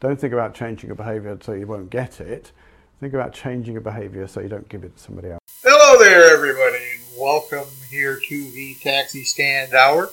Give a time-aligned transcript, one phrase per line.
[0.00, 2.52] Don't think about changing a behaviour so you won't get it.
[3.00, 5.40] Think about changing a behaviour so you don't give it to somebody else.
[5.62, 10.08] Hello there, everybody, welcome here to the Taxi Stand Hour,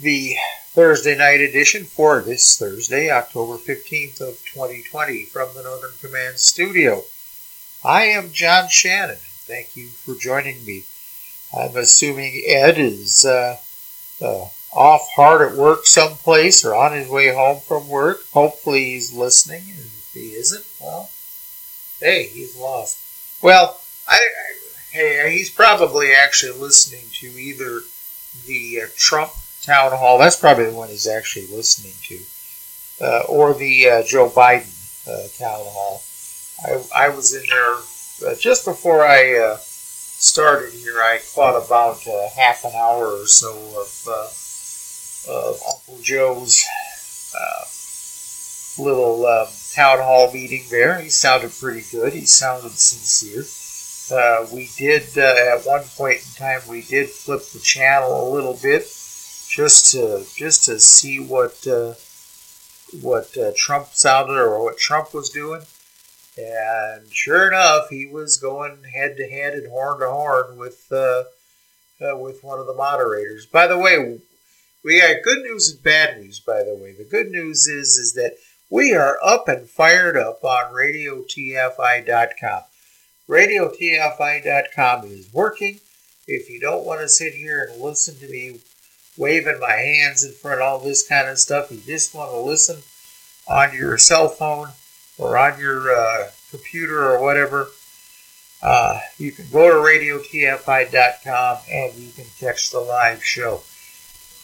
[0.00, 0.36] the
[0.68, 7.02] Thursday night edition for this Thursday, October 15th of 2020 from the Northern Command Studio.
[7.84, 9.18] I am John Shannon.
[9.18, 10.84] Thank you for joining me.
[11.58, 13.56] I'm assuming Ed is uh,
[14.22, 18.20] uh, off hard at work someplace or on his way home from work.
[18.32, 19.62] Hopefully he's listening.
[19.68, 21.10] And if he isn't, well,
[22.00, 23.42] hey, he's lost.
[23.42, 24.50] Well, I, I
[24.92, 27.80] hey, he's probably actually listening to either
[28.46, 30.18] the uh, Trump town hall.
[30.18, 34.76] That's probably the one he's actually listening to, uh, or the uh, Joe Biden
[35.08, 36.02] uh, town hall.
[36.64, 40.98] I, I was in there uh, just before I uh, started here.
[40.98, 42.00] I caught about
[42.36, 44.30] half an hour or so of
[45.28, 46.64] of Uncle Joe's
[47.38, 47.64] uh,
[48.82, 51.00] little um, town hall meeting there.
[51.00, 52.12] He sounded pretty good.
[52.12, 53.44] He sounded sincere.
[54.10, 58.34] Uh, we did uh, at one point in time we did flip the channel a
[58.34, 58.82] little bit
[59.48, 61.94] just to just to see what uh,
[63.00, 65.62] what uh, Trump sounded or what Trump was doing.
[66.36, 71.24] And sure enough, he was going head to head and horn to horn with uh,
[72.00, 73.46] uh, with one of the moderators.
[73.46, 74.20] By the way,
[74.84, 76.92] we got good news and bad news, by the way.
[76.92, 78.36] The good news is is that
[78.70, 82.62] we are up and fired up on RadioTFI.com.
[83.28, 85.80] RadioTFI.com is working.
[86.26, 88.60] If you don't want to sit here and listen to me
[89.16, 92.38] waving my hands in front of all this kind of stuff, you just want to
[92.38, 92.82] listen
[93.48, 94.68] on your cell phone
[95.18, 97.68] or on your uh, computer or whatever,
[98.62, 103.62] uh, you can go to RadioTFI.com and you can catch the live show.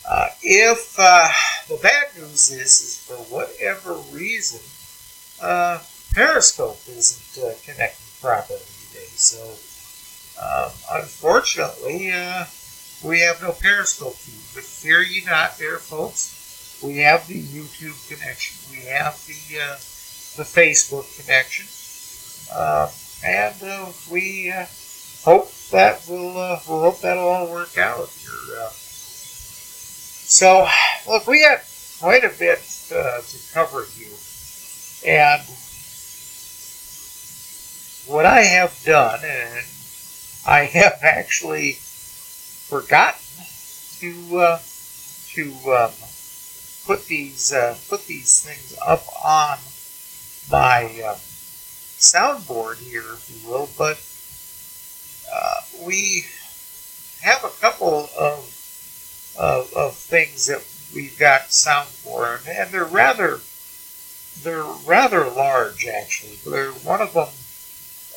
[0.09, 1.29] Uh, if uh,
[1.69, 4.61] the bad news is, is for whatever reason,
[5.43, 5.81] uh,
[6.15, 9.11] Periscope isn't uh, connecting properly today.
[9.17, 9.43] So,
[10.41, 10.71] um,
[11.03, 12.45] unfortunately, uh,
[13.05, 14.55] we have no Periscope feed.
[14.55, 16.81] But fear ye not, there, folks.
[16.85, 18.57] We have the YouTube connection.
[18.71, 19.77] We have the uh,
[20.37, 21.67] the Facebook connection,
[23.25, 24.53] and we
[25.25, 28.69] hope that will we'll hope that'll all work out here
[30.27, 30.69] so,
[31.09, 31.61] look, we got
[32.01, 32.59] quite a bit
[32.95, 34.09] uh, to cover here.
[35.07, 35.43] And
[38.07, 39.65] what I have done, and
[40.47, 41.79] I have actually
[42.69, 43.21] forgotten
[44.01, 44.59] to uh,
[45.35, 45.93] to um,
[46.87, 49.59] put these uh, put these things up on
[50.51, 51.17] my um,
[51.99, 53.69] soundboard here, if you will.
[53.77, 53.99] But
[55.33, 56.25] uh, we
[57.23, 58.56] have a couple of
[59.39, 60.65] of, of things that
[60.95, 63.41] we've got sound for, and they're rather
[64.43, 66.37] they're rather large actually.
[66.45, 67.29] They're, one of them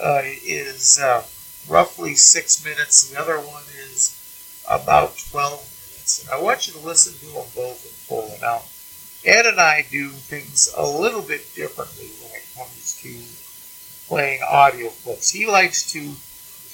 [0.03, 1.23] uh, is uh,
[1.67, 3.09] roughly six minutes.
[3.09, 4.15] The other one is
[4.69, 6.23] about twelve minutes.
[6.23, 8.37] And I want you to listen to them both in full.
[8.41, 8.63] Now,
[9.25, 14.89] Ed and I do things a little bit differently when it comes to playing audio
[14.89, 15.29] clips.
[15.29, 16.13] He likes to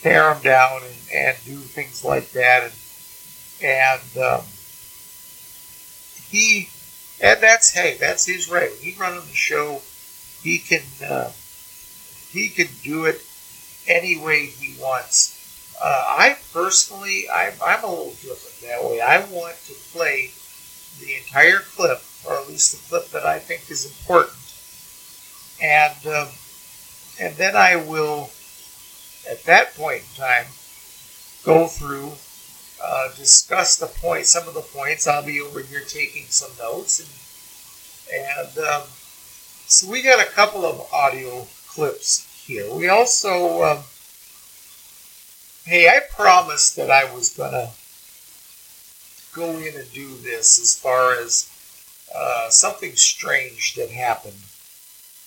[0.01, 2.73] tear them down and, and do things like that, and
[3.61, 4.41] and um,
[6.29, 6.69] he
[7.21, 9.81] and that's hey that's his right he's running the show.
[10.41, 11.31] He can uh,
[12.29, 13.21] he can do it
[13.87, 15.31] any way he wants.
[15.81, 19.01] Uh, I personally I'm, I'm a little different that way.
[19.01, 20.31] I want to play
[20.99, 24.37] the entire clip or at least the clip that I think is important.
[25.61, 26.27] And um,
[27.19, 28.29] and then I will
[29.29, 30.45] at that point in time,
[31.43, 32.11] go through,
[32.85, 35.07] uh, discuss the point, some of the points.
[35.07, 37.09] I'll be over here taking some notes, and
[38.13, 38.83] and um,
[39.67, 42.71] so we got a couple of audio clips here.
[42.73, 43.79] We also, um,
[45.65, 47.71] hey, I promised that I was gonna
[49.33, 51.49] go in and do this as far as
[52.15, 54.37] uh, something strange that happened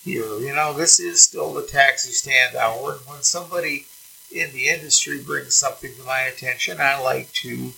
[0.03, 0.39] here.
[0.39, 3.85] You know, this is still the taxi stand hour, and when somebody
[4.31, 7.73] in the industry brings something to my attention, I like to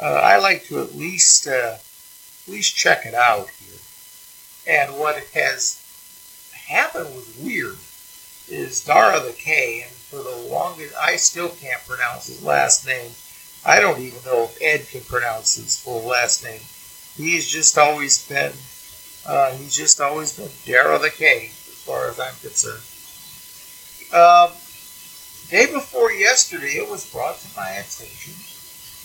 [0.00, 3.78] uh, I like to at least uh, at least check it out here.
[4.66, 5.78] And what has
[6.68, 7.76] happened was weird
[8.48, 13.12] is Dara the K, and for the longest I still can't pronounce his last name.
[13.64, 16.60] I don't even know if Ed can pronounce his full last name.
[17.16, 18.52] He's just always been
[19.26, 22.82] uh, he's just always been Dara the K, as far as I'm concerned.
[24.12, 24.50] Um,
[25.52, 28.32] day before yesterday, it was brought to my attention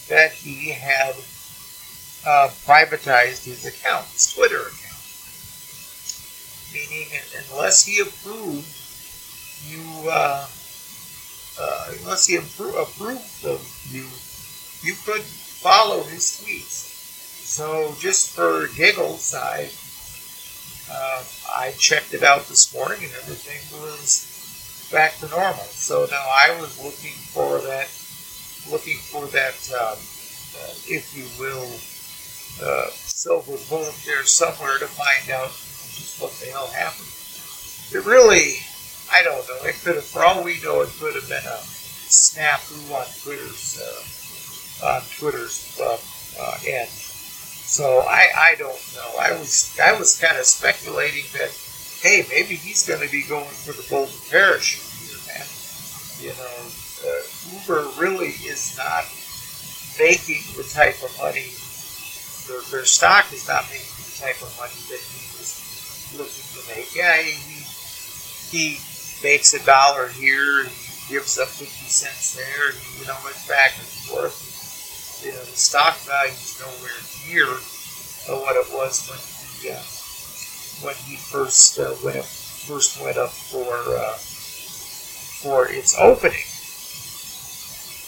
[0.07, 1.13] that he had
[2.25, 5.03] uh, privatized his account, his Twitter account.
[6.71, 7.07] Meaning,
[7.51, 8.65] unless he approved,
[9.67, 10.47] you, uh,
[11.59, 13.59] uh, unless he appro- approved of
[13.91, 14.07] you,
[14.87, 16.95] you could follow his tweets.
[17.43, 19.69] So, just for giggles, I
[20.89, 21.23] uh,
[21.53, 24.26] I checked it out this morning and everything was
[24.91, 25.65] back to normal.
[25.71, 27.89] So now I was looking for that,
[28.71, 29.97] looking for that, um,
[30.57, 31.67] uh, if you will,
[32.63, 37.07] uh, silver bullet there somewhere to find out just what the hell happened.
[37.91, 38.57] It really,
[39.11, 39.67] I don't know.
[39.67, 41.59] It could have, for all we know, it could have been a
[42.07, 45.97] snafu on Twitter's uh, on Twitter's uh,
[46.39, 46.89] uh, end.
[46.89, 49.11] So I, I don't know.
[49.19, 51.51] I was I was kind of speculating that
[52.01, 55.47] hey maybe he's going to be going for the golden parachute here, man.
[56.21, 56.57] You know,
[57.05, 57.23] uh,
[57.57, 59.05] Uber really is not
[59.99, 61.49] making the type of money.
[62.47, 65.51] Their, their stock is not making the type of money that he was
[66.17, 66.95] looking to make.
[66.95, 67.65] Yeah, he
[68.49, 68.79] he
[69.21, 73.73] makes a dollar here, he gives up fifty cents there, and, you know it's back
[73.77, 74.57] and forth
[75.23, 77.47] you know, the stock value is nowhere near
[78.37, 79.81] what it was when he uh,
[80.81, 84.17] when he first uh, went up, first went up for uh,
[85.41, 86.43] for its opening.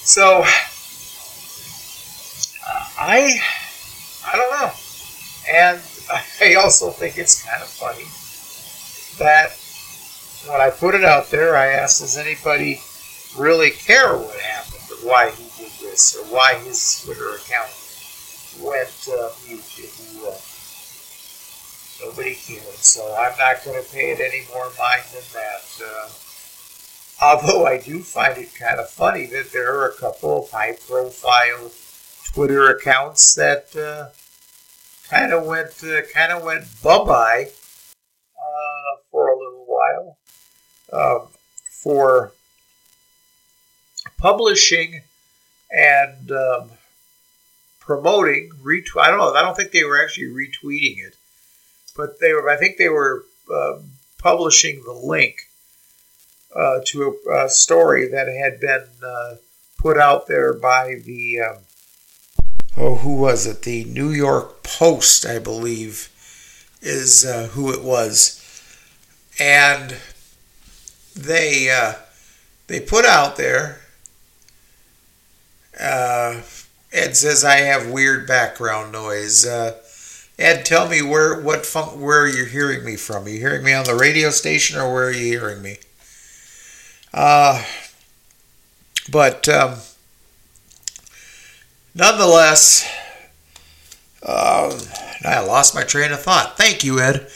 [0.05, 0.45] So uh,
[2.99, 3.39] I
[4.25, 4.71] I don't know,
[5.53, 5.81] and
[6.41, 8.05] I also think it's kind of funny
[9.19, 9.51] that
[10.47, 12.81] when I put it out there, I asked, does anybody
[13.37, 17.69] really care what happened or why he did this or why his Twitter account
[18.61, 19.63] went uh, mute.
[22.01, 25.65] Nobody cared, so I'm not going to pay it any more mind than that.
[25.83, 26.09] Uh,
[27.21, 31.71] although I do find it kind of funny that there are a couple of high-profile
[32.33, 34.09] Twitter accounts that uh,
[35.09, 37.49] kind of went uh, kind of went bye-bye
[38.37, 40.17] uh, for a little while
[40.93, 41.27] um,
[41.69, 42.31] for
[44.17, 45.01] publishing
[45.71, 46.71] and um,
[47.79, 49.01] promoting retweet.
[49.01, 49.33] I don't know.
[49.33, 51.15] I don't think they were actually retweeting it,
[51.99, 52.49] but they were.
[52.49, 53.79] I think they were uh,
[54.17, 55.49] publishing the link
[56.55, 59.35] uh, to a, a, story that had been uh,
[59.77, 61.41] put out there by the.
[61.41, 61.57] Um,
[62.77, 63.63] oh, who was it?
[63.63, 66.07] The New York Post, I believe,
[66.81, 68.41] is uh, who it was,
[69.37, 69.97] and
[71.13, 71.95] they uh,
[72.67, 73.81] they put out there
[75.77, 76.41] uh,
[76.91, 79.45] Ed says I have weird background noise.
[79.45, 79.77] Uh,
[80.39, 83.25] Ed, tell me where what fun- where you're hearing me from.
[83.25, 85.77] Are you hearing me on the radio station or where are you hearing me?
[87.13, 87.63] Uh,
[89.11, 89.75] but um,
[91.93, 92.87] nonetheless,
[94.23, 94.71] um,
[95.23, 96.57] I lost my train of thought.
[96.57, 97.27] Thank you, Ed.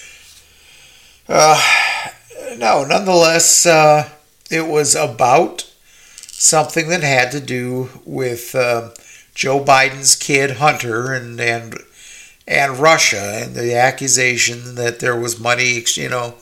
[1.27, 1.61] Uh,
[2.57, 4.09] no, nonetheless, uh,
[4.51, 5.69] it was about
[6.27, 8.89] something that had to do with uh,
[9.33, 11.75] Joe Biden's kid Hunter and and
[12.47, 16.35] and Russia and the accusation that there was money, you know,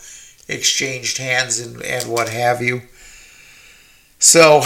[0.47, 2.81] exchanged hands and, and what have you.
[4.19, 4.61] So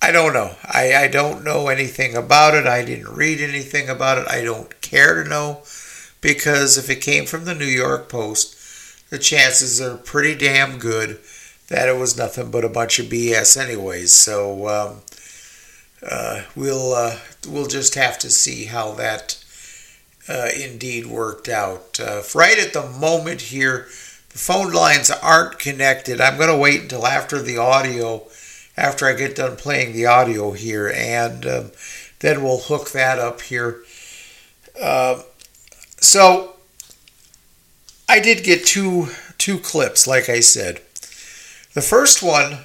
[0.00, 0.54] I don't know.
[0.64, 2.66] I, I don't know anything about it.
[2.66, 4.28] I didn't read anything about it.
[4.28, 5.62] I don't care to know
[6.20, 11.20] because if it came from the New York Post, the chances are pretty damn good
[11.68, 14.12] that it was nothing but a bunch of BS, anyways.
[14.12, 15.00] So um,
[16.08, 19.42] uh, we'll uh, we'll just have to see how that
[20.28, 21.98] uh, indeed worked out.
[22.00, 23.86] Uh, right at the moment here,
[24.30, 26.20] the phone lines aren't connected.
[26.20, 28.26] I'm going to wait until after the audio
[28.76, 31.72] after I get done playing the audio here, and um,
[32.20, 33.82] then we'll hook that up here.
[34.80, 35.22] Uh,
[35.98, 36.56] so
[38.08, 40.82] I did get two two clips, like I said.
[41.74, 42.58] The first one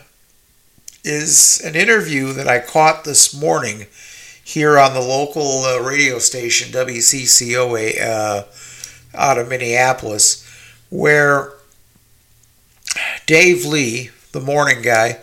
[1.03, 3.87] is an interview that I caught this morning
[4.43, 8.43] here on the local uh, radio station WCCOA uh,
[9.13, 10.47] out of Minneapolis,
[10.89, 11.53] where
[13.25, 15.19] Dave Lee, the morning guy,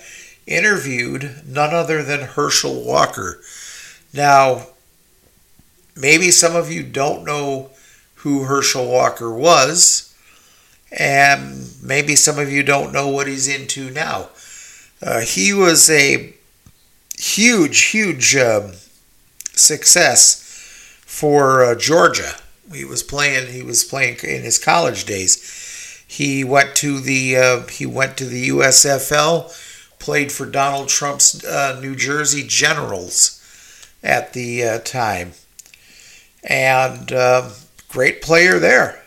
[0.46, 3.40] interviewed none other than Herschel Walker.
[4.14, 4.66] Now,
[5.94, 7.70] maybe some of you don't know
[8.16, 10.08] who Herschel Walker was
[10.90, 14.28] and maybe some of you don't know what he's into now.
[15.02, 16.34] Uh, he was a
[17.18, 18.72] huge, huge um,
[19.58, 20.44] success
[21.04, 22.34] for uh, Georgia.
[22.72, 23.52] He was playing.
[23.52, 26.04] He was playing in his college days.
[26.06, 29.52] He went to the uh, he went to the USFL,
[29.98, 33.34] played for Donald Trump's uh, New Jersey Generals
[34.02, 35.32] at the uh, time,
[36.44, 37.52] and um,
[37.88, 39.02] great player there.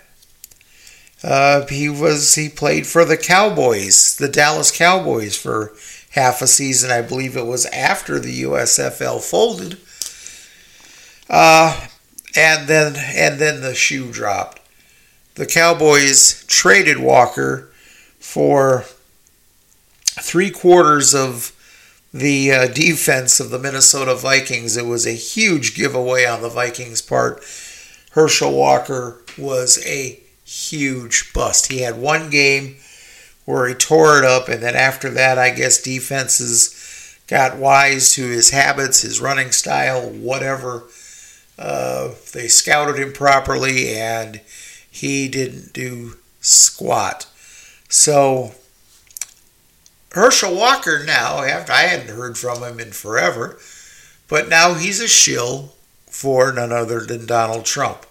[1.24, 5.74] Uh, he was he played for the Cowboys, the Dallas Cowboys, for
[6.12, 6.91] half a season.
[6.91, 9.77] I believe it was after the USFL folded.
[11.31, 11.88] Uh,
[12.35, 14.59] and then and then the shoe dropped.
[15.35, 17.71] The Cowboys traded Walker
[18.19, 18.83] for
[20.03, 21.53] three quarters of
[22.13, 24.75] the uh, defense of the Minnesota Vikings.
[24.75, 27.41] It was a huge giveaway on the Vikings' part.
[28.11, 31.71] Herschel Walker was a huge bust.
[31.71, 32.75] He had one game
[33.45, 38.27] where he tore it up, and then after that, I guess defenses got wise to
[38.27, 40.83] his habits, his running style, whatever.
[41.62, 44.41] Uh, they scouted him properly, and
[44.89, 47.27] he didn't do squat.
[47.88, 48.56] So
[50.13, 53.60] Herschel Walker now, after I hadn't heard from him in forever,
[54.27, 55.74] but now he's a shill
[56.08, 58.06] for none other than Donald Trump.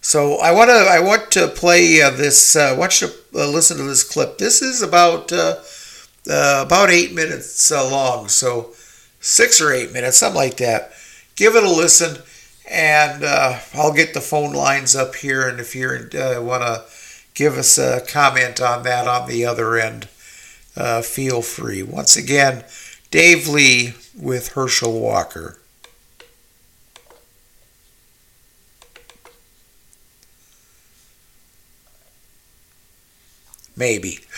[0.00, 2.54] So I want to I want to play uh, this.
[2.54, 4.38] Uh, want you to uh, listen to this clip.
[4.38, 5.56] This is about uh,
[6.30, 8.72] uh, about eight minutes uh, long, so
[9.20, 10.92] six or eight minutes, something like that.
[11.34, 12.22] Give it a listen,
[12.70, 15.48] and uh, I'll get the phone lines up here.
[15.48, 16.84] And if you uh, want to
[17.34, 20.08] give us a comment on that on the other end,
[20.76, 21.82] uh, feel free.
[21.82, 22.64] Once again,
[23.10, 25.58] Dave Lee with Herschel Walker.
[33.76, 34.18] Maybe.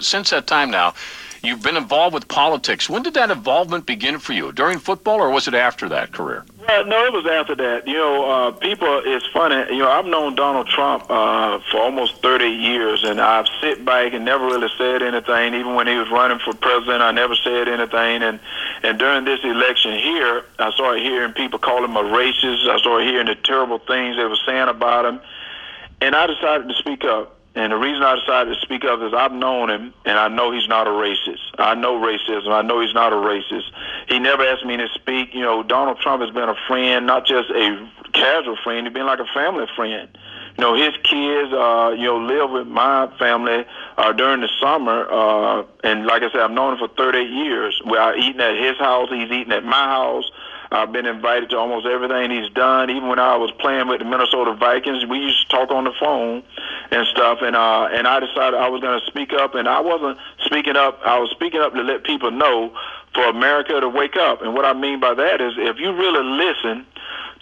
[0.00, 0.94] Since that time now,
[1.42, 2.88] you've been involved with politics.
[2.88, 4.52] When did that involvement begin for you?
[4.52, 6.44] During football, or was it after that career?
[6.66, 7.88] Well, no, it was after that.
[7.88, 9.74] You know, uh, people, it's funny.
[9.74, 14.12] You know, I've known Donald Trump uh, for almost 30 years, and I've sit back
[14.12, 15.54] and never really said anything.
[15.54, 18.22] Even when he was running for president, I never said anything.
[18.22, 18.40] And
[18.82, 22.68] and during this election here, I started hearing people call him a racist.
[22.68, 25.20] I started hearing the terrible things they were saying about him,
[26.00, 27.39] and I decided to speak up.
[27.54, 30.52] And the reason I decided to speak up is I've known him, and I know
[30.52, 31.40] he's not a racist.
[31.58, 32.52] I know racism.
[32.52, 33.64] I know he's not a racist.
[34.08, 35.34] He never asked me to speak.
[35.34, 38.86] You know, Donald Trump has been a friend, not just a casual friend.
[38.86, 40.16] He's been like a family friend.
[40.58, 43.64] You know, his kids, uh, you know, live with my family
[43.96, 45.06] uh, during the summer.
[45.10, 47.80] Uh, and like I said, I've known him for 38 years.
[47.84, 49.08] We're eating at his house.
[49.10, 50.30] He's eating at my house.
[50.72, 52.90] I've been invited to almost everything he's done.
[52.90, 55.92] Even when I was playing with the Minnesota Vikings, we used to talk on the
[55.98, 56.44] phone
[56.92, 57.38] and stuff.
[57.42, 60.76] And uh, and I decided I was going to speak up, and I wasn't speaking
[60.76, 61.00] up.
[61.04, 62.72] I was speaking up to let people know
[63.14, 64.42] for America to wake up.
[64.42, 66.86] And what I mean by that is, if you really listen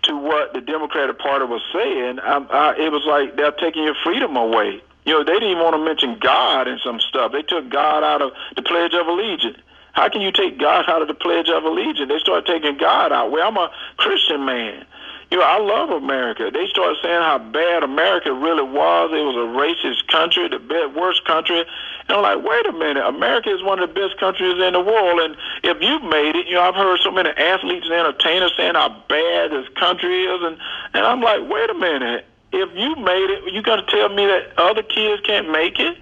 [0.04, 3.97] to what the Democratic Party was saying, I, I, it was like they're taking your
[4.02, 4.80] freedom away.
[5.04, 7.32] You know, they didn't even want to mention God and some stuff.
[7.32, 9.58] They took God out of the Pledge of Allegiance.
[9.99, 12.09] How can you take God out of the Pledge of Allegiance?
[12.09, 13.33] They start taking God out.
[13.33, 14.87] Well, I'm a Christian man.
[15.33, 16.52] You know, I love America.
[16.55, 19.11] They started saying how bad America really was.
[19.11, 21.67] It was a racist country, the best, worst country.
[22.07, 24.81] And I'm like, wait a minute, America is one of the best countries in the
[24.81, 25.19] world.
[25.19, 28.76] And if you've made it, you know, I've heard so many athletes and entertainers saying
[28.78, 30.40] how bad this country is.
[30.45, 30.59] And,
[30.95, 34.26] and I'm like, wait a minute, if you made it, you got to tell me
[34.26, 35.99] that other kids can't make it?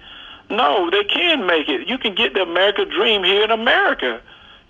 [0.49, 1.87] No, they can make it.
[1.87, 4.21] You can get the America dream here in America.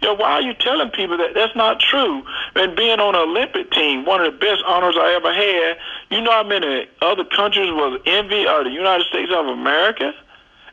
[0.01, 2.23] Know, why are you telling people that that's not true?
[2.55, 5.77] And being on an Olympic team, one of the best honors I ever had,
[6.09, 10.13] you know how many other countries was envy of the United States of America?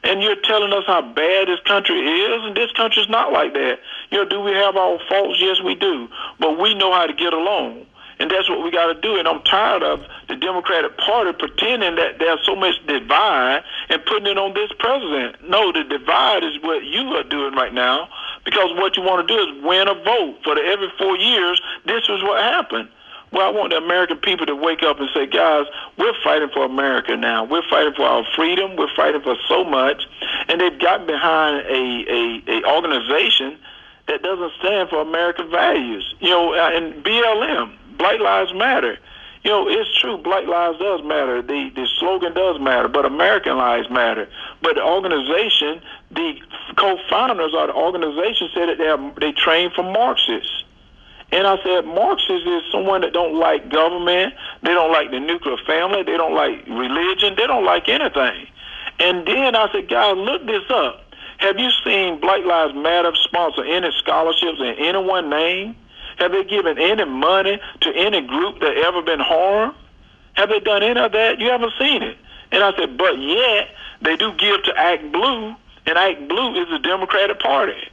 [0.03, 3.81] And you're telling us how bad this country is, and this country's not like that.
[4.11, 5.41] You know, do we have our faults?
[5.41, 6.09] Yes, we do.
[6.39, 7.87] But we know how to get along.
[8.19, 9.17] And that's what we got to do.
[9.17, 14.27] And I'm tired of the Democratic Party pretending that there's so much divide and putting
[14.27, 15.49] it on this president.
[15.49, 18.09] No, the divide is what you are doing right now
[18.45, 20.39] because what you want to do is win a vote.
[20.45, 22.89] For the, every four years, this is what happened.
[23.33, 25.67] Well, I want the American people to wake up and say, guys,
[25.99, 27.43] we're fighting for America now.
[27.43, 28.77] We're fighting for our freedom.
[28.77, 30.07] We're fighting for so much.
[30.47, 33.59] And they've gotten behind a, a, a organization
[34.07, 36.15] that doesn't stand for American values.
[36.21, 38.99] You know, uh, and BLM, Black Lives Matter.
[39.45, 40.17] You know, it's true.
[40.17, 41.43] Black lives does matter.
[41.43, 44.27] The the slogan does matter, but American lives matter.
[44.63, 46.41] But the organization, the
[46.77, 50.65] co-founders of the organization said that they are, they train from Marxists.
[51.31, 54.33] And I said, Marxists is someone that don't like government.
[54.63, 56.03] They don't like the nuclear family.
[56.05, 57.35] They don't like religion.
[57.37, 58.47] They don't like anything.
[58.99, 61.05] And then I said, guys, look this up.
[61.39, 65.77] Have you seen Black Lives Matter sponsor any scholarships in anyone's name?
[66.19, 69.75] Have they given any money to any group that ever been harmed?
[70.35, 71.39] Have they done any of that?
[71.39, 72.19] You haven't seen it.
[72.53, 73.69] And I said, but yet
[74.01, 75.57] they do give to ActBlue,
[75.87, 77.91] and ActBlue is the Democratic Party.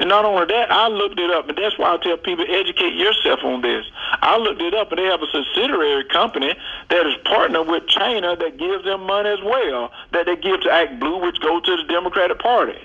[0.00, 2.94] And not only that, I looked it up, and that's why I tell people educate
[2.94, 3.84] yourself on this.
[4.22, 6.54] I looked it up, and they have a subsidiary company
[6.88, 10.68] that is partnered with China that gives them money as well, that they give to
[10.68, 12.78] ActBlue, which goes to the Democratic Party.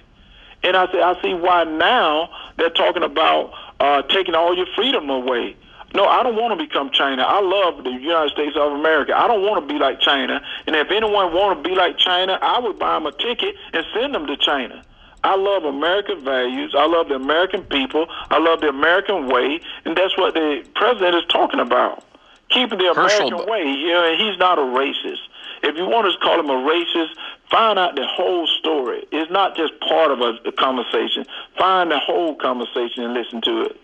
[0.63, 5.09] And I say, I see why now they're talking about uh, taking all your freedom
[5.09, 5.55] away.
[5.93, 7.21] No, I don't want to become China.
[7.21, 9.15] I love the United States of America.
[9.15, 10.41] I don't want to be like China.
[10.65, 13.85] And if anyone want to be like China, I would buy them a ticket and
[13.93, 14.83] send them to China.
[15.23, 16.73] I love American values.
[16.77, 18.07] I love the American people.
[18.09, 22.03] I love the American way, and that's what the president is talking about.
[22.49, 23.63] Keeping the American Herschel, way.
[23.63, 25.21] You know, and he's not a racist.
[25.63, 27.15] If you want to call him a racist,
[27.49, 29.07] find out the whole story.
[29.11, 31.25] It's not just part of a, a conversation.
[31.57, 33.79] Find the whole conversation and listen to it.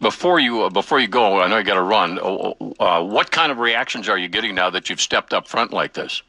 [0.00, 2.18] Before you uh, before you go, I know you got to run.
[2.18, 5.72] Uh, uh, what kind of reactions are you getting now that you've stepped up front
[5.72, 6.22] like this?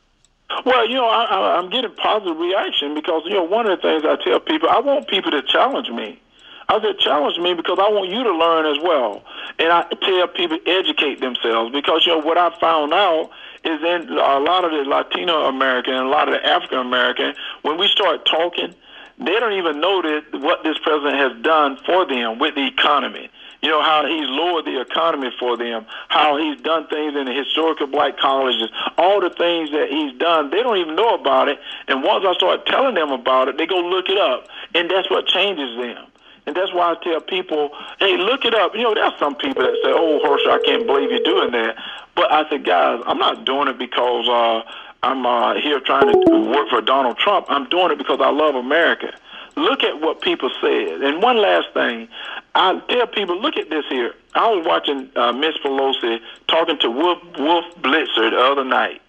[0.66, 3.82] Well, you know, I, I, I'm getting positive reaction because you know one of the
[3.82, 6.20] things I tell people, I want people to challenge me.
[6.68, 9.24] I said challenge me because I want you to learn as well,
[9.58, 13.32] and I tell people educate themselves because you know what I found out
[13.64, 17.34] is in a lot of the Latino American and a lot of the African American
[17.62, 18.74] when we start talking,
[19.18, 23.30] they don't even know that what this president has done for them with the economy
[23.62, 27.34] you know, how he's lowered the economy for them, how he's done things in the
[27.34, 31.60] historical black colleges, all the things that he's done, they don't even know about it.
[31.88, 34.48] And once I start telling them about it, they go look it up.
[34.74, 36.06] And that's what changes them.
[36.46, 38.74] And that's why I tell people, hey, look it up.
[38.74, 41.76] You know, there's some people that say, oh, Herschel, I can't believe you're doing that.
[42.20, 44.70] But I said, guys, I'm not doing it because uh,
[45.04, 47.46] I'm uh, here trying to work for Donald Trump.
[47.48, 49.14] I'm doing it because I love America.
[49.56, 51.02] Look at what people said.
[51.02, 52.10] And one last thing,
[52.56, 54.16] I tell people, look at this here.
[54.36, 59.02] I was watching uh, Miss Pelosi talking to Wolf, Wolf Blitzer the other night.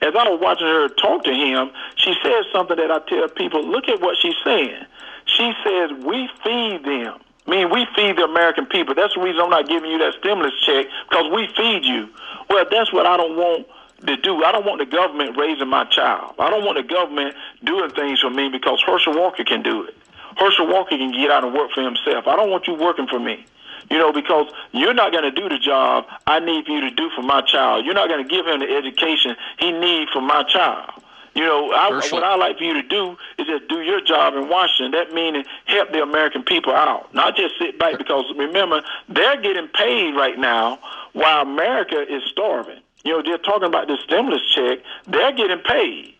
[0.00, 3.68] As I was watching her talk to him, she said something that I tell people,
[3.68, 4.84] look at what she's saying.
[5.26, 7.18] She says, we feed them.
[7.46, 8.94] I mean, we feed the American people.
[8.94, 12.08] That's the reason I'm not giving you that stimulus check, because we feed you.
[12.48, 13.66] Well, that's what I don't want
[14.06, 14.44] to do.
[14.44, 16.34] I don't want the government raising my child.
[16.38, 19.96] I don't want the government doing things for me because Herschel Walker can do it.
[20.36, 22.26] Herschel Walker can get out and work for himself.
[22.26, 23.44] I don't want you working for me.
[23.90, 27.10] You know, because you're not going to do the job I need you to do
[27.14, 27.84] for my child.
[27.84, 31.01] You're not going to give him the education he needs for my child.
[31.34, 34.34] You know, I, what I like for you to do is just do your job
[34.34, 34.90] in Washington.
[34.92, 37.96] That meaning help the American people out, not just sit back.
[37.98, 40.78] Because remember, they're getting paid right now
[41.14, 42.80] while America is starving.
[43.04, 44.80] You know, they're talking about the stimulus check.
[45.06, 46.14] They're getting paid.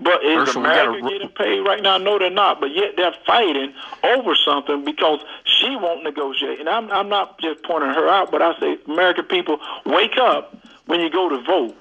[0.00, 1.98] But is Herschel, America gotta- getting paid right now?
[1.98, 2.60] No, they're not.
[2.60, 3.72] But yet they're fighting
[4.02, 6.58] over something because she won't negotiate.
[6.58, 10.56] And I'm, I'm not just pointing her out, but I say, American people, wake up
[10.86, 11.76] when you go to vote.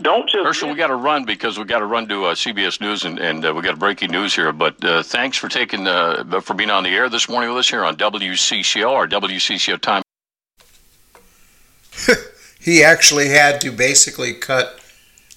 [0.00, 2.82] Don't just Herschel, we got to run because we got to run to uh, CBS
[2.82, 4.52] News and, and uh, we got breaking news here.
[4.52, 7.70] But uh, thanks for taking uh, for being on the air this morning with us
[7.70, 10.02] here on WCCO, or WCCO time.
[12.60, 14.78] he actually had to basically cut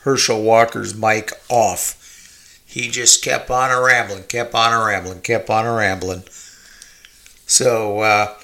[0.02, 1.95] Herschel Walker's mic off.
[2.65, 6.24] He just kept on a rambling, kept on a rambling, kept on a rambling.
[7.48, 8.36] So uh,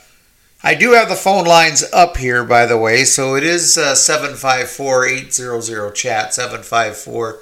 [0.65, 3.03] I do have the phone lines up here, by the way.
[3.03, 7.39] So it is uh, 754 800 chat, 754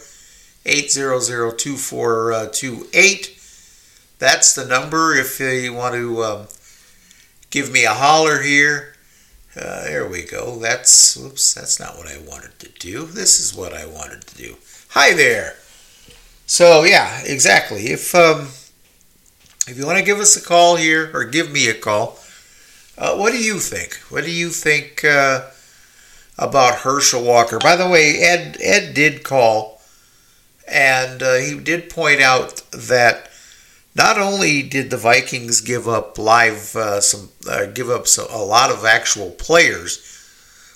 [0.65, 3.39] 800 2428.
[4.19, 6.47] That's the number if uh, you want to um,
[7.49, 8.93] give me a holler here.
[9.55, 10.59] Uh, there we go.
[10.59, 11.53] That's oops.
[11.53, 13.05] That's not what I wanted to do.
[13.05, 14.57] This is what I wanted to do.
[14.89, 15.55] Hi there.
[16.45, 17.87] So yeah, exactly.
[17.87, 18.49] If um,
[19.65, 22.19] if you want to give us a call here or give me a call,
[22.97, 23.95] uh, what do you think?
[24.09, 25.49] What do you think uh,
[26.37, 27.59] about Herschel Walker.
[27.59, 29.81] By the way, Ed Ed did call,
[30.67, 33.29] and uh, he did point out that
[33.95, 38.43] not only did the Vikings give up live uh, some uh, give up some, a
[38.43, 40.01] lot of actual players,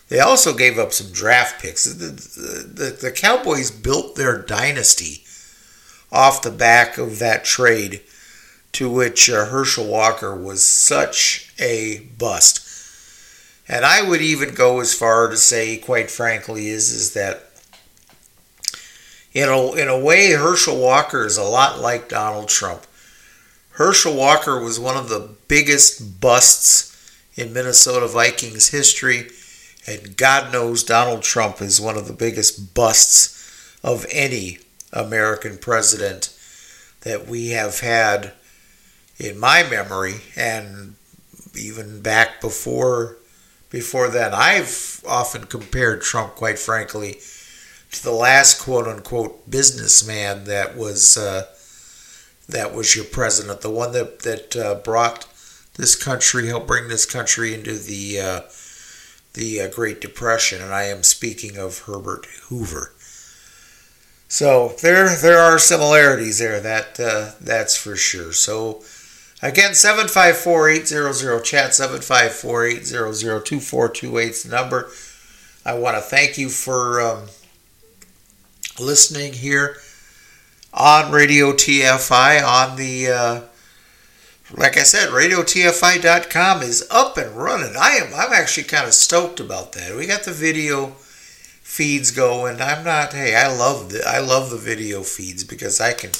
[0.09, 1.85] they also gave up some draft picks.
[1.85, 5.23] The, the, the Cowboys built their dynasty
[6.11, 8.01] off the back of that trade,
[8.77, 12.63] to which uh, Herschel Walker was such a bust.
[13.67, 17.49] And I would even go as far to say, quite frankly, is is that
[19.33, 22.85] in a, in a way, Herschel Walker is a lot like Donald Trump.
[23.71, 26.95] Herschel Walker was one of the biggest busts
[27.33, 29.29] in Minnesota Vikings history,
[29.87, 34.59] and God knows Donald Trump is one of the biggest busts of any
[34.93, 36.31] American president
[37.01, 38.33] that we have had
[39.19, 40.95] in my memory, and
[41.55, 43.17] even back before
[43.69, 44.33] before then.
[44.33, 47.17] I've often compared Trump, quite frankly,
[47.91, 51.47] to the last quote unquote businessman that was uh,
[52.47, 55.27] that was your president, the one that that uh, brought
[55.75, 58.41] this country, helped bring this country into the uh,
[59.33, 62.93] the uh, Great Depression, and I am speaking of Herbert Hoover.
[64.29, 66.59] So there there are similarities there.
[66.59, 68.31] That uh, that's for sure.
[68.31, 68.83] So.
[69.41, 74.89] Again, 754-800 chat 754-800-2428 is the number.
[75.63, 77.27] I want to thank you for um,
[78.79, 79.77] listening here
[80.73, 83.41] on Radio TFI on the uh,
[84.55, 87.75] like I said, radiotfi.com is up and running.
[87.77, 89.95] I am I'm actually kind of stoked about that.
[89.95, 92.61] We got the video feeds going.
[92.61, 96.11] I'm not hey, I love the I love the video feeds because I can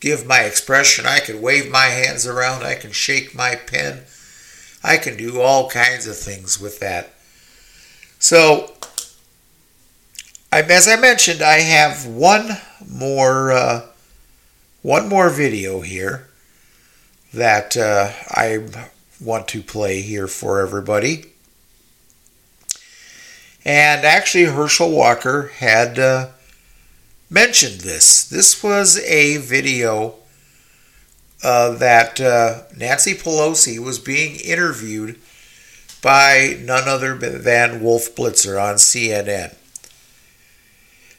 [0.00, 1.06] give my expression.
[1.06, 2.62] I can wave my hands around.
[2.62, 4.04] I can shake my pen.
[4.82, 7.14] I can do all kinds of things with that.
[8.18, 8.72] So,
[10.52, 12.58] as I mentioned, I have one
[12.88, 13.86] more uh,
[14.82, 16.28] one more video here
[17.34, 18.66] that uh, I
[19.20, 21.26] want to play here for everybody.
[23.64, 26.28] And actually, Herschel Walker had uh,
[27.30, 28.24] mentioned this.
[28.28, 30.14] This was a video
[31.42, 35.18] uh, that uh, Nancy Pelosi was being interviewed
[36.02, 39.54] by none other than Wolf Blitzer on CNN.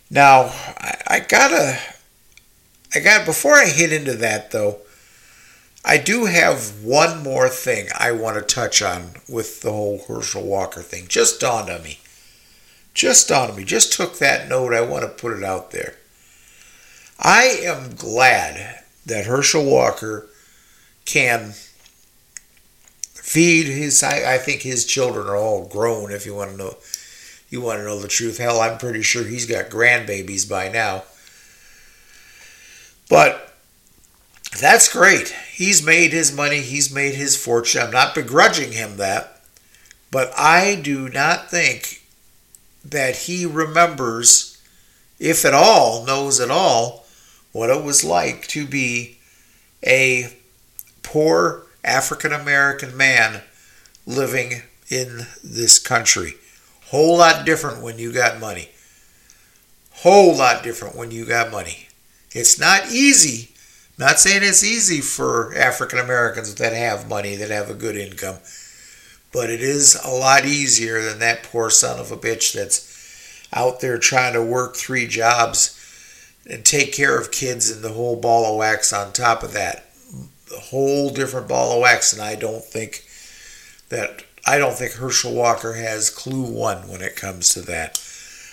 [0.10, 1.80] Now, I, I gotta,
[2.96, 4.80] I got before I hit into that though,
[5.86, 10.44] I do have one more thing I want to touch on with the whole Herschel
[10.44, 11.08] Walker thing.
[11.08, 12.00] Just dawned on me.
[12.94, 13.64] Just dawned on me.
[13.64, 14.74] Just took that note.
[14.74, 15.96] I want to put it out there.
[17.22, 20.30] I am glad that Herschel Walker
[21.06, 21.52] can
[23.14, 24.02] feed his.
[24.02, 26.12] I, I think his children are all grown.
[26.12, 26.78] If you want to know,
[27.50, 28.38] you want to know the truth.
[28.38, 31.04] Hell, I'm pretty sure he's got grandbabies by now.
[33.10, 33.54] But
[34.62, 35.36] that's great.
[35.52, 36.62] He's made his money.
[36.62, 37.82] He's made his fortune.
[37.82, 39.42] I'm not begrudging him that,
[40.10, 42.04] but I do not think
[42.86, 44.62] that he remembers,
[45.20, 47.06] if at all, knows at all
[47.52, 49.18] what it was like to be
[49.86, 50.34] a
[51.04, 53.42] poor African American man
[54.06, 56.36] living in this country.
[56.88, 58.70] Whole lot different when you got money.
[59.92, 61.88] Whole lot different when you got money.
[62.32, 63.50] It's not easy.
[63.98, 68.38] Not saying it's easy for African Americans that have money, that have a good income,
[69.34, 72.88] but it is a lot easier than that poor son of a bitch that's
[73.54, 75.79] out there trying to work three jobs
[76.46, 79.86] and take care of kids and the whole ball of wax on top of that.
[80.56, 83.06] A whole different ball of wax, and I don't think
[83.90, 88.02] that I don't think Herschel Walker has clue one when it comes to that.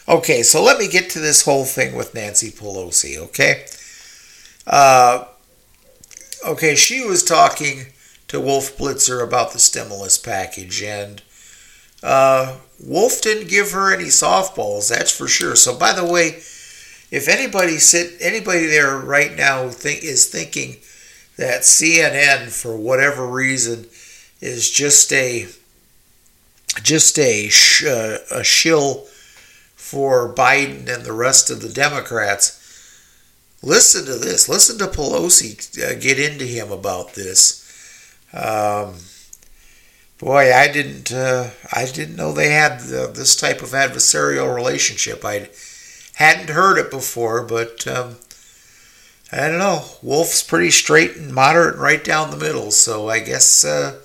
[0.09, 3.17] Okay, so let me get to this whole thing with Nancy Pelosi.
[3.17, 3.65] Okay,
[4.67, 5.25] uh,
[6.47, 7.87] okay, she was talking
[8.29, 11.23] to Wolf Blitzer about the stimulus package, and
[12.03, 14.91] uh, Wolf didn't give her any softballs.
[14.91, 15.57] That's for sure.
[15.57, 16.43] So, by the way
[17.17, 20.77] if anybody sit anybody there right now think is thinking
[21.39, 23.87] that CNN for whatever reason
[24.43, 25.47] is just a
[26.83, 29.07] just a sh- uh, a shill
[29.77, 32.63] for Biden and the rest of the Democrats.
[33.63, 34.47] Listen to this.
[34.47, 37.65] Listen to Pelosi uh, get into him about this.
[38.35, 38.97] Um,
[40.19, 45.25] boy, I didn't uh, I didn't know they had the, this type of adversarial relationship.
[45.25, 45.49] I
[46.17, 48.17] Hadn't heard it before, but um,
[49.31, 49.85] I don't know.
[50.03, 54.01] Wolf's pretty straight and moderate right down the middle, so I guess uh,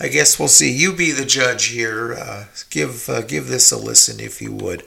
[0.00, 0.72] I guess we'll see.
[0.72, 2.14] You be the judge here.
[2.14, 4.82] Uh, give uh, give this a listen if you would.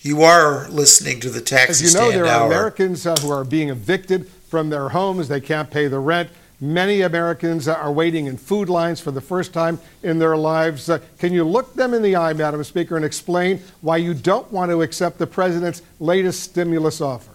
[0.00, 2.46] You are listening to the taxi As you know, there are hour.
[2.46, 5.26] Americans uh, who are being evicted from their homes.
[5.26, 6.30] They can't pay the rent.
[6.62, 10.88] Many Americans uh, are waiting in food lines for the first time in their lives.
[10.88, 14.48] Uh, can you look them in the eye, Madam Speaker, and explain why you don't
[14.52, 17.32] want to accept the president's latest stimulus offer?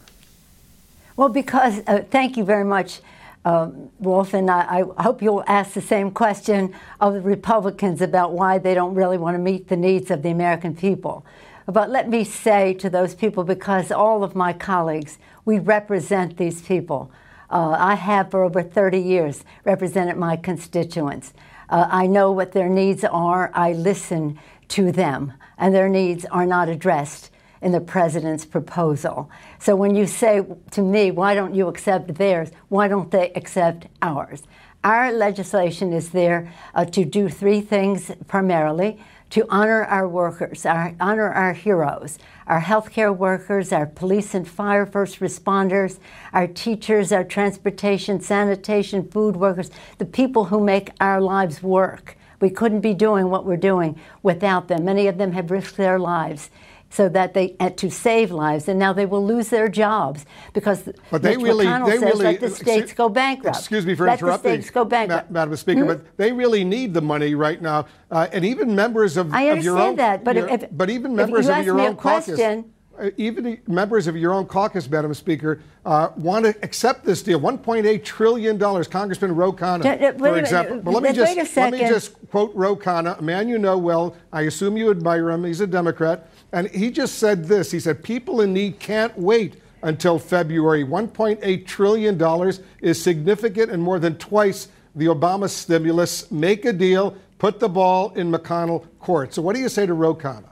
[1.18, 3.02] Well, because, uh, thank you very much,
[3.44, 8.32] um, Wolf, and I, I hope you'll ask the same question of the Republicans about
[8.32, 11.26] why they don't really want to meet the needs of the American people.
[11.66, 16.62] But let me say to those people, because all of my colleagues, we represent these
[16.62, 17.12] people.
[17.50, 21.34] Uh, I have for over 30 years represented my constituents.
[21.70, 23.52] Uh, I know what their needs are.
[23.54, 27.30] I listen to them, and their needs are not addressed
[27.62, 29.30] in the president's proposal.
[29.60, 32.52] So when you say to me, why don't you accept theirs?
[32.70, 34.44] Why don't they accept ours?
[34.84, 40.96] Our legislation is there uh, to do three things primarily to honor our workers, our,
[41.00, 46.00] honor our heroes, our healthcare workers, our police and fire first responders,
[46.34, 52.18] our teachers, our transportation, sanitation, food workers, the people who make our lives work.
[52.40, 54.86] We couldn't be doing what we're doing without them.
[54.86, 56.50] Many of them have risked their lives
[56.90, 60.88] so that they uh, to save lives, and now they will lose their jobs because
[61.12, 62.26] But they Mitch really, McConnell they says really.
[62.26, 63.58] let the states excuse- go bankrupt.
[63.58, 65.30] Excuse me for let interrupting, the states go bankrupt.
[65.32, 65.88] Ma- Madam Speaker, Hmm?
[65.88, 69.64] but they really need the money right now, uh, and even members of, I of
[69.64, 69.96] your understand own.
[69.98, 72.26] that, but your- if- but even members you of your own caucus.
[72.36, 72.66] question-
[73.00, 77.40] uh, Even members of your own caucus, Madam Speaker, uh, want to accept this deal.
[77.40, 78.88] 1.8 trillion dollars.
[78.88, 80.78] Congressman Ro Khanna, Yeah, yeah, wait a for example.
[80.84, 84.16] But let me just let me just quote Ro Khanna, a man you know well.
[84.34, 85.44] I assume you admire him.
[85.44, 87.72] He's a Democrat, and he just said this.
[87.72, 94.00] He said, "People in need can't wait." Until February, $1.8 trillion is significant and more
[94.00, 96.30] than twice the Obama stimulus.
[96.32, 99.36] Make a deal, put the ball in McConnell court.
[99.36, 100.50] So, what do you say to Ro Khanna?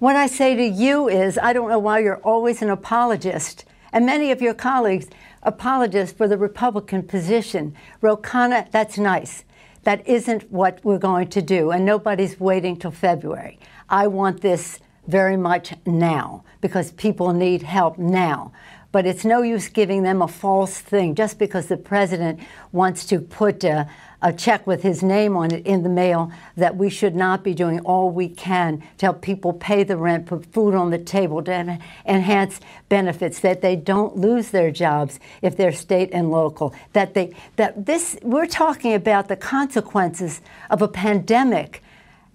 [0.00, 4.04] What I say to you is, I don't know why you're always an apologist, and
[4.04, 5.06] many of your colleagues
[5.42, 7.74] apologists for the Republican position.
[8.00, 9.44] Ro Khanna, that's nice.
[9.84, 13.58] That isn't what we're going to do, and nobody's waiting till February.
[13.88, 18.52] I want this very much now because people need help now.
[18.92, 22.40] But it's no use giving them a false thing just because the president
[22.72, 23.88] wants to put a,
[24.20, 27.54] a check with his name on it in the mail that we should not be
[27.54, 31.40] doing all we can to help people pay the rent, put food on the table,
[31.44, 36.74] to enhance benefits, that they don't lose their jobs if they're state and local.
[36.92, 41.80] That they that this we're talking about the consequences of a pandemic,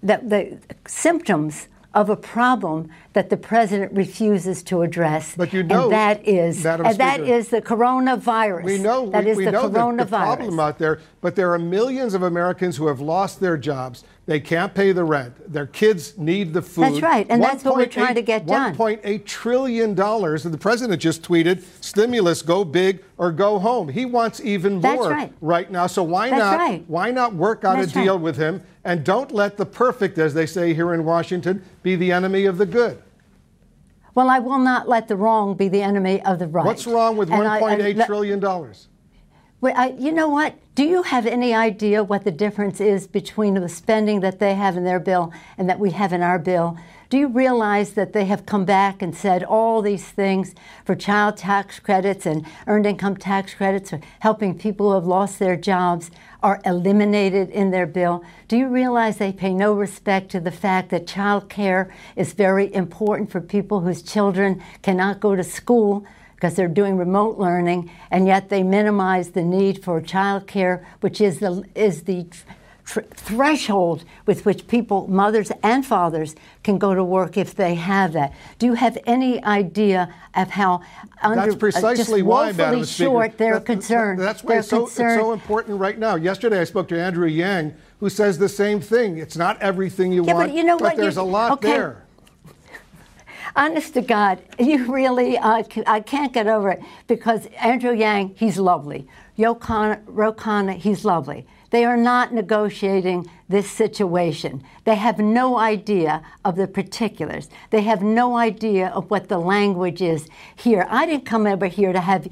[0.02, 5.34] that the symptoms of a problem that the president refuses to address.
[5.34, 8.64] But you know, and that is Madam and that Speaker, is the coronavirus.
[8.64, 9.96] We know that we, is we the know the, coronavirus.
[9.96, 14.04] the problem out there, but there are millions of Americans who have lost their jobs.
[14.26, 15.50] They can't pay the rent.
[15.50, 16.82] Their kids need the food.
[16.82, 18.76] That's right, and that's what we're 1.8 trying to get done.
[18.76, 24.42] $1.8 trillion, and the president just tweeted, "Stimulus, go big or go home." He wants
[24.42, 25.70] even That's more right.
[25.70, 25.86] now.
[25.86, 26.58] So why That's not?
[26.58, 26.84] right.
[26.86, 28.22] Why not work out That's a deal right.
[28.22, 28.62] with him?
[28.84, 32.58] And don't let the perfect, as they say here in Washington, be the enemy of
[32.58, 33.02] the good.
[34.16, 36.64] Well, I will not let the wrong be the enemy of the right.
[36.64, 38.88] What's wrong with I- one I- eight trillion dollars?
[39.60, 40.54] Wait, I, you know what?
[40.74, 44.76] Do you have any idea what the difference is between the spending that they have
[44.76, 46.78] in their bill and that we have in our bill?
[47.08, 51.36] Do you realize that they have come back and said all these things for child
[51.36, 56.10] tax credits and earned income tax credits for helping people who have lost their jobs
[56.42, 58.24] are eliminated in their bill?
[58.48, 62.74] Do you realize they pay no respect to the fact that child care is very
[62.74, 66.04] important for people whose children cannot go to school?
[66.34, 71.18] because they're doing remote learning, and yet they minimize the need for child care, which
[71.18, 72.26] is the, is the
[72.86, 78.12] tr- threshold with which people, mothers and fathers, can go to work if they have
[78.14, 78.32] that.
[78.58, 80.80] Do you have any idea of how
[81.20, 83.10] under, That's uh, precisely just why, Madam Speaker.
[83.10, 84.20] short they're That- concerned?
[84.20, 86.14] That's why it's so, it's so important right now.
[86.14, 89.18] Yesterday, I spoke to Andrew Yang, who says the same thing.
[89.18, 90.96] It's not everything you Yeah, but you know what?
[90.96, 91.68] there's You- a lot okay.
[91.68, 92.02] there.
[93.56, 98.58] Honest to God, you really, uh, I can't get over it because Andrew Yang, he's
[98.58, 99.06] lovely.
[99.38, 101.46] Yokana, Ro Khanna, he's lovely.
[101.70, 104.62] They are not negotiating this situation.
[104.84, 107.48] They have no idea of the particulars.
[107.70, 110.86] They have no idea of what the language is here.
[110.88, 112.28] I didn't come over here to have.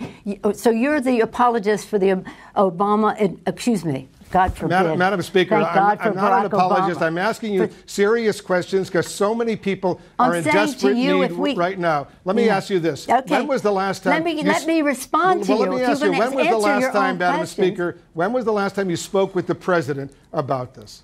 [0.55, 2.25] So you're the apologist for the
[2.57, 4.71] Obama, eh, excuse me, God forbid.
[4.71, 7.01] Madam, Madam Speaker, Thank I'm, I'm not an apologist.
[7.01, 7.07] Obama.
[7.07, 11.33] I'm asking you For- serious questions because so many people I'm are in desperate need
[11.33, 12.09] we- right now.
[12.25, 12.57] Let me Yeah.
[12.57, 13.09] ask you this.
[13.09, 13.23] Okay.
[13.29, 14.13] When was the last time?
[14.15, 15.65] Let me- you let me respond to well, you.
[15.67, 17.51] Let me ask you, when was the last time, Madam questions.
[17.51, 21.03] Speaker, when was the last time you spoke with the President about this?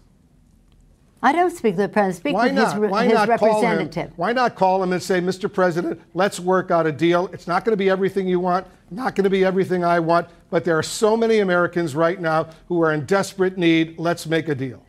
[1.23, 2.17] I don't speak to the president.
[2.17, 2.81] Speak Why with not?
[2.81, 4.13] his, Why his not call him?
[4.17, 5.53] Why not call him and say, Mr.
[5.53, 7.29] President, let's work out a deal.
[7.33, 10.29] It's not going to be everything you want, not going to be everything I want,
[10.49, 13.99] but there are so many Americans right now who are in desperate need.
[13.99, 14.83] Let's make a deal.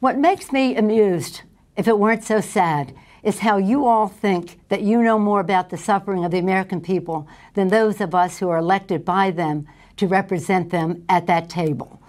[0.00, 1.42] What makes me amused,
[1.76, 5.70] if it weren't so sad, is how you all think that you know more about
[5.70, 9.66] the suffering of the American people than those of us who are elected by them
[9.96, 11.99] to represent them at that table.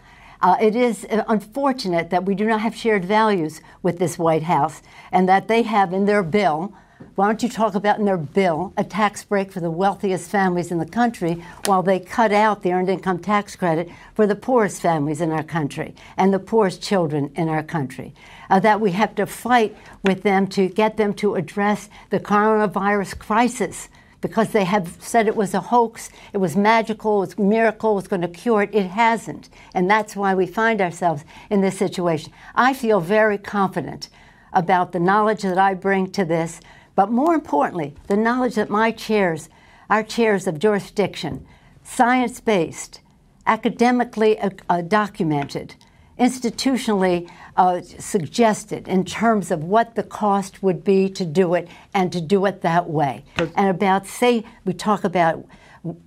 [0.41, 4.43] Uh, it is uh, unfortunate that we do not have shared values with this White
[4.43, 6.73] House and that they have in their bill
[7.15, 10.71] why don't you talk about in their bill a tax break for the wealthiest families
[10.71, 14.81] in the country while they cut out the earned income tax credit for the poorest
[14.81, 18.13] families in our country and the poorest children in our country?
[18.49, 23.17] Uh, that we have to fight with them to get them to address the coronavirus
[23.17, 23.89] crisis
[24.21, 27.91] because they have said it was a hoax, it was magical, it was a miracle,
[27.93, 28.73] it was going to cure it.
[28.73, 29.49] It hasn't.
[29.73, 32.31] And that's why we find ourselves in this situation.
[32.55, 34.09] I feel very confident
[34.53, 36.61] about the knowledge that I bring to this,
[36.95, 39.49] but more importantly, the knowledge that my chairs,
[39.89, 41.45] our chairs of jurisdiction,
[41.83, 42.99] science based,
[43.47, 45.75] academically uh, uh, documented,
[46.21, 52.13] institutionally uh, suggested in terms of what the cost would be to do it and
[52.13, 53.25] to do it that way.
[53.55, 55.43] And about, say, we talk about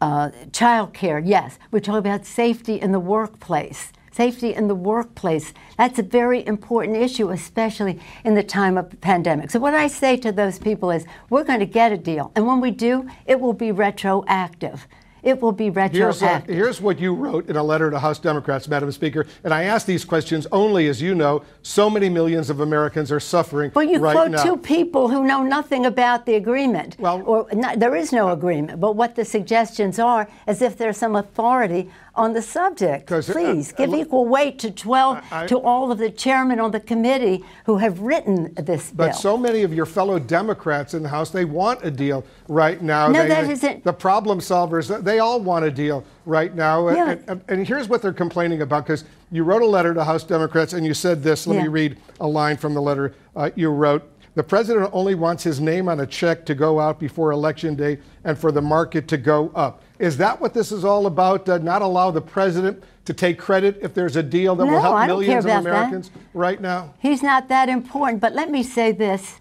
[0.00, 1.58] uh, child care, yes.
[1.72, 3.92] We talk about safety in the workplace.
[4.12, 5.52] Safety in the workplace.
[5.76, 9.50] That's a very important issue, especially in the time of the pandemic.
[9.50, 12.30] So, what I say to those people is we're going to get a deal.
[12.36, 14.86] And when we do, it will be retroactive.
[15.24, 16.50] It will be Here's, retroactive.
[16.50, 19.26] uh, here's what you wrote in a letter to House Democrats, Madam Speaker.
[19.42, 23.18] And I ask these questions only, as you know, so many millions of Americans are
[23.20, 24.42] suffering Well, you right quote now.
[24.44, 26.96] two people who know nothing about the agreement.
[26.98, 28.80] Well, or not, there is no agreement.
[28.80, 33.10] But what the suggestions are, as if there's some authority on the subject.
[33.10, 36.60] uh, Please uh, give look- equal weight to 12 I- to all of the chairmen
[36.60, 39.08] on the committee who have written this bill.
[39.08, 42.80] But so many of your fellow Democrats in the House, they want a deal right
[42.82, 43.08] now.
[43.08, 46.88] No, they, that isn't- The problem solvers, they all want a deal right now.
[46.88, 47.10] Yeah.
[47.10, 50.24] And, and- and here's what they're complaining about because you wrote a letter to House
[50.24, 51.46] Democrats and you said this.
[51.46, 51.62] Let Yeah.
[51.62, 54.02] me read a line from the letter uh, you wrote.
[54.36, 57.98] The president only wants his name on a check to go out before election day
[58.24, 59.80] and for the market to go up.
[59.98, 61.48] Is that what this is all about?
[61.48, 64.80] Uh, not allow the president to take credit if there's a deal that No, will
[64.80, 65.70] help I millions of about that.
[65.70, 66.94] Americans right now?
[66.98, 68.20] He's not that important.
[68.20, 69.40] But let me say this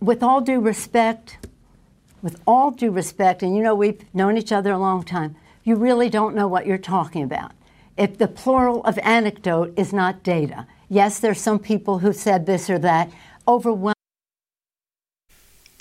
[0.00, 1.38] with all due respect,
[2.22, 5.74] with all due respect, and you know we've known each other a long time, you
[5.74, 7.52] really don't know what you're talking about.
[7.96, 12.68] If the plural of anecdote is not data, yes, there's some people who said this
[12.68, 13.10] or that.
[13.48, 13.94] Overwhelming.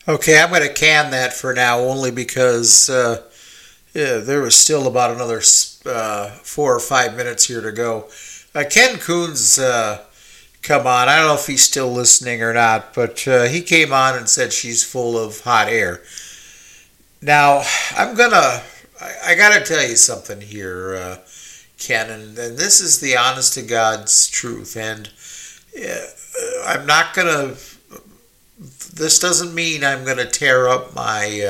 [0.08, 3.24] Okay, I'm going to can that for now only because uh,
[3.94, 5.42] yeah, there was still about another
[5.86, 8.10] uh, four or five minutes here to go.
[8.56, 10.04] Uh, Ken Coons uh,
[10.62, 11.10] come on.
[11.10, 14.28] I don't know if he's still listening or not, but uh, he came on and
[14.28, 16.02] said she's full of hot air.
[17.22, 17.64] Now,
[17.96, 18.64] I'm to,
[19.26, 21.18] I got to tell you something here, uh,
[21.78, 24.76] Ken, and, and this is the honest to God's truth.
[24.76, 25.10] And
[25.80, 26.06] uh,
[26.66, 27.58] I'm not to
[28.94, 31.42] this doesn't mean I'm to tear up my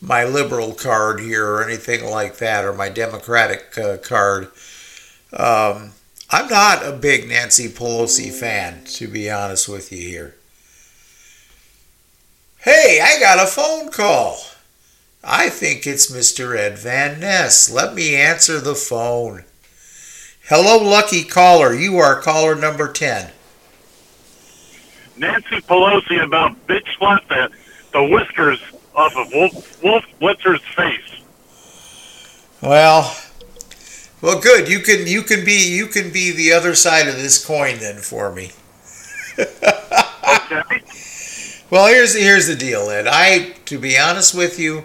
[0.00, 4.48] my liberal card here or anything like that, or my Democratic uh, card.
[5.32, 5.92] Um,
[6.30, 10.36] I'm not a big Nancy Pelosi fan, to be honest with you here.
[12.58, 14.38] Hey, I got a phone call.
[15.22, 16.56] I think it's Mr.
[16.56, 17.70] Ed Van Ness.
[17.70, 19.44] Let me answer the phone.
[20.44, 21.74] Hello, lucky caller.
[21.74, 23.30] You are caller number 10.
[25.16, 27.50] Nancy Pelosi about bitch slap the,
[27.92, 28.60] the whiskers
[29.00, 31.22] off of Wolf, Wolf Blitzer's face.
[32.60, 33.16] Well,
[34.20, 34.68] well, good.
[34.68, 37.96] You can you can be you can be the other side of this coin then
[37.96, 38.52] for me.
[40.52, 40.82] Okay.
[41.70, 43.06] Well, here's here's the deal, Ed.
[43.08, 44.84] I, to be honest with you,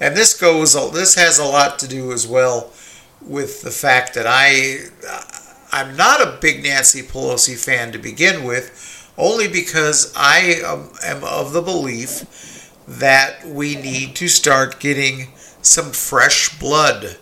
[0.00, 2.72] and this goes this has a lot to do as well
[3.20, 4.86] with the fact that I
[5.72, 11.24] I'm not a big Nancy Pelosi fan to begin with, only because I um, am
[11.24, 12.55] of the belief
[12.88, 15.28] that we need to start getting
[15.62, 17.16] some fresh blood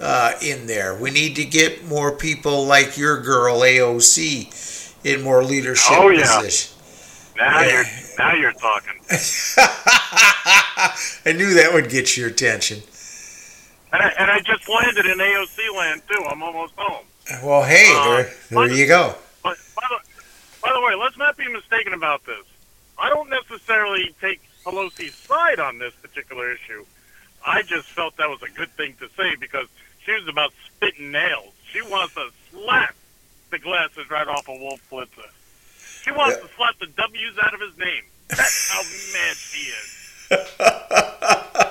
[0.00, 0.94] uh, in there.
[0.94, 6.22] We need to get more people like your girl AOC in more leadership Oh, yeah.
[6.36, 6.68] positions.
[7.36, 7.72] Now Yeah.
[7.72, 7.84] you're
[8.18, 8.92] now you're talking.
[11.24, 12.82] I knew that would get your attention.
[13.92, 16.22] And I, and I just landed in AOC land too.
[16.30, 17.04] I'm almost home.
[17.42, 19.14] Well, hey, Uh, there, there you go.
[19.42, 19.98] But by the,
[20.62, 22.44] by the way, let's not be mistaken about this.
[22.98, 26.84] I don't necessarily take Pelosi's side on this particular issue.
[27.44, 29.66] I just felt that was a good thing to say because
[30.04, 31.52] she was about spitting nails.
[31.72, 32.94] She wants to slap
[33.50, 35.30] the glasses right off of Wolf Blitzer.
[36.02, 38.04] She wants to slap the W's out of his name.
[38.28, 38.82] That's how
[39.12, 39.98] mad she is.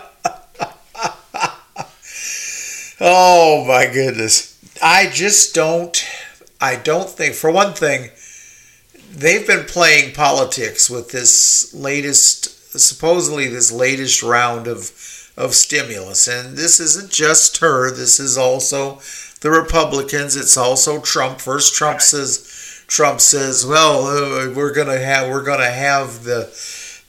[3.03, 4.59] Oh my goodness.
[4.79, 6.05] I just don't
[6.61, 8.11] I don't think for one thing
[9.11, 14.91] they've been playing politics with this latest supposedly this latest round of
[15.37, 16.27] of stimulus.
[16.27, 17.89] And this isn't just her.
[17.91, 18.99] This is also
[19.41, 20.35] the Republicans.
[20.35, 21.39] It's also Trump.
[21.39, 26.23] First Trump says Trump says well uh, we're going to have we're going to have
[26.23, 26.49] the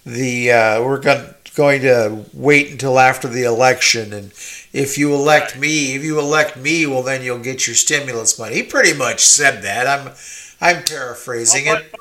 [0.07, 4.13] the uh, we're going going to wait until after the election.
[4.13, 4.33] And
[4.73, 8.57] if you elect me if you elect me well then you'll get your stimulus money.
[8.57, 9.87] He pretty much said that.
[9.87, 10.13] I'm
[10.61, 11.93] i'm paraphrasing Oh, it.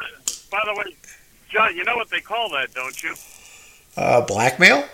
[0.52, 0.96] by the way,
[1.50, 3.16] John, you know what they call that, don't you?
[3.98, 4.86] Uh, blackmail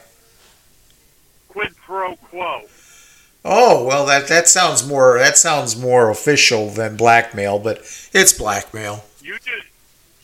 [1.49, 2.63] Quid pro quo.
[3.45, 7.77] oh well that that sounds more that sounds more official than blackmail but
[8.13, 9.51] it's blackmail You do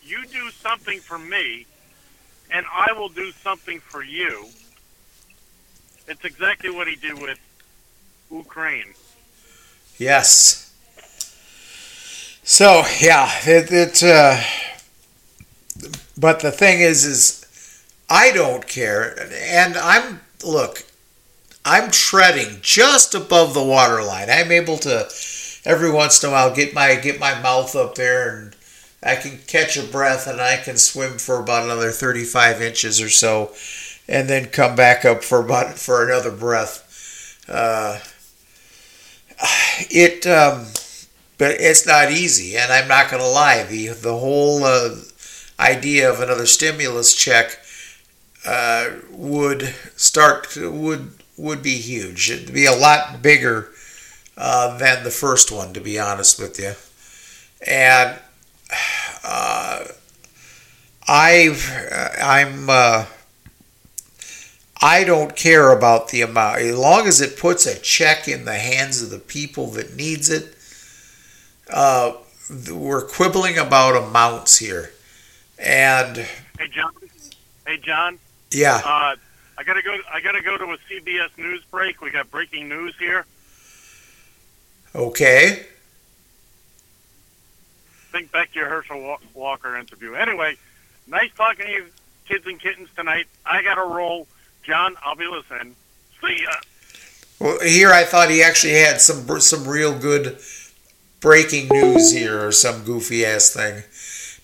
[0.05, 1.65] you do something for me,
[2.51, 4.45] and I will do something for you.
[6.07, 7.39] It's exactly what he did with
[8.30, 8.93] Ukraine.
[9.97, 10.71] Yes.
[12.43, 14.41] So yeah, it, it uh,
[16.17, 17.43] but the thing is, is
[18.14, 20.84] I don't care, and I'm look,
[21.66, 24.30] I'm treading just above the waterline.
[24.30, 25.09] I'm able to
[25.66, 28.55] every once in a while get my get my mouth up there, and
[29.01, 33.09] I can catch a breath, and I can swim for about another 35 inches or
[33.09, 33.51] so,
[34.07, 37.39] and then come back up for about for another breath.
[37.49, 37.99] Uh,
[39.89, 40.68] it um,
[41.39, 44.95] but it's not easy and i'm not going to lie the the whole uh,
[45.59, 47.59] idea of another stimulus check
[48.46, 53.70] uh, would start would would be huge it'd be a lot bigger
[54.38, 56.74] uh, than the first one to be honest with you
[57.66, 58.20] and
[59.24, 59.86] uh,
[61.08, 61.72] i've
[62.22, 63.06] i'm uh,
[64.86, 66.60] I don't care about the amount.
[66.60, 70.30] As long as it puts a check in the hands of the people that needs
[70.30, 70.58] it,
[71.70, 72.18] uh,
[72.70, 74.91] we're quibbling about amounts here.
[75.58, 76.91] And Hey John.
[77.66, 78.20] Hey John.
[78.54, 79.16] Yeah, Uh,
[79.58, 79.95] I gotta go.
[80.12, 82.01] I gotta go to a CBS news break.
[82.01, 83.26] We got breaking news here.
[84.95, 85.66] okay.
[88.12, 90.14] Think back to your Herschel Walker interview.
[90.14, 90.56] Anyway,
[91.08, 91.86] nice talking to you,
[92.28, 93.26] kids and kittens tonight.
[93.45, 94.28] I gotta roll.
[94.64, 95.76] John, I'll be listening.
[96.22, 96.51] See ya.
[97.39, 100.38] Well, here I thought he actually had some some real good
[101.20, 103.84] breaking news here or some goofy ass thing.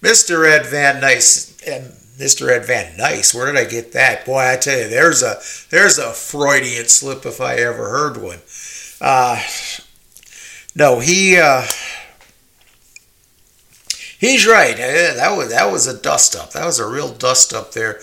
[0.02, 0.50] Mr.
[0.50, 2.50] Ed Van Nice and Mr.
[2.50, 4.26] Ed Van Nice, where did I get that?
[4.26, 5.40] Boy, I tell you, there's a
[5.70, 8.40] there's a Freudian slip if I ever heard one.
[9.02, 9.42] Uh,
[10.76, 11.64] no, he uh,
[14.20, 14.76] he's right.
[14.80, 16.52] Eh, That was that was a dust up.
[16.54, 18.00] That was a real dust up there.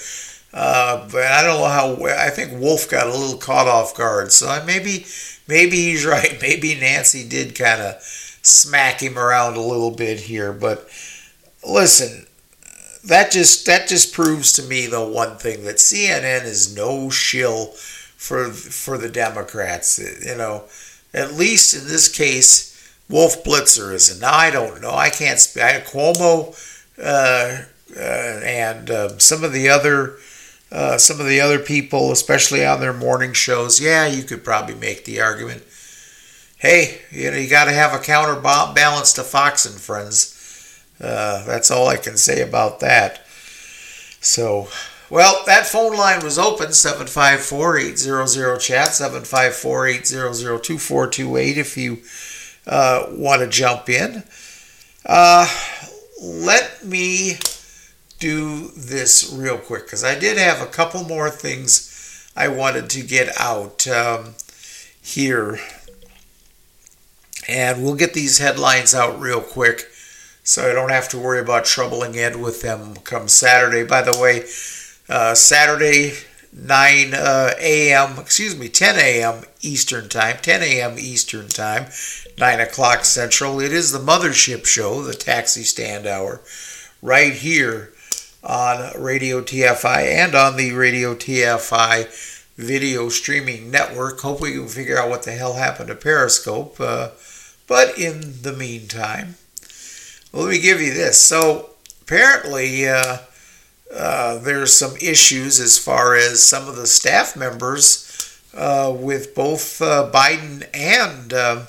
[0.52, 2.04] Uh, but I don't know how.
[2.06, 4.32] I think Wolf got a little caught off guard.
[4.32, 5.06] So maybe,
[5.48, 6.38] maybe he's right.
[6.40, 10.52] Maybe Nancy did kind of smack him around a little bit here.
[10.52, 10.88] But
[11.66, 12.25] listen,
[13.06, 17.66] that just that just proves to me the one thing that CNN is no shill
[18.16, 19.98] for for the Democrats.
[20.24, 20.64] You know,
[21.14, 22.72] at least in this case,
[23.08, 24.20] Wolf Blitzer isn't.
[24.20, 24.92] Now I don't know.
[24.92, 25.62] I can't speak.
[25.86, 26.54] Cuomo
[27.02, 27.62] uh,
[27.96, 28.00] uh,
[28.44, 30.16] and uh, some of the other
[30.72, 34.74] uh, some of the other people, especially on their morning shows, yeah, you could probably
[34.74, 35.62] make the argument.
[36.58, 40.35] Hey, you know, you got to have a counterbalance to Fox and Friends.
[41.00, 43.26] Uh, that's all I can say about that.
[44.20, 44.68] So,
[45.10, 51.98] well, that phone line was open 754 800 chat, 754 800 2428 if you
[52.66, 54.24] uh, want to jump in.
[55.04, 55.46] Uh,
[56.20, 57.38] let me
[58.18, 63.02] do this real quick because I did have a couple more things I wanted to
[63.02, 64.34] get out um,
[65.00, 65.58] here.
[67.48, 69.88] And we'll get these headlines out real quick
[70.46, 73.82] so I don't have to worry about troubling Ed with them come Saturday.
[73.82, 74.44] By the way,
[75.08, 76.12] uh, Saturday,
[76.52, 79.42] 9 uh, a.m., excuse me, 10 a.m.
[79.60, 80.98] Eastern Time, 10 a.m.
[81.00, 81.86] Eastern Time,
[82.38, 83.58] 9 o'clock Central.
[83.58, 86.40] It is the Mothership Show, the Taxi Stand Hour,
[87.02, 87.92] right here
[88.44, 94.20] on Radio TFI and on the Radio TFI video streaming network.
[94.20, 96.76] Hope we can figure out what the hell happened to Periscope.
[96.78, 97.08] Uh,
[97.66, 99.34] but in the meantime,
[100.36, 101.20] let me give you this.
[101.20, 101.70] So
[102.02, 103.18] apparently, uh,
[103.94, 109.80] uh, there's some issues as far as some of the staff members uh, with both
[109.80, 111.66] uh, Biden and uh,